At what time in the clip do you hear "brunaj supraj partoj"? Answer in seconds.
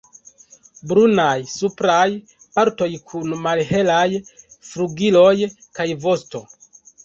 0.91-2.89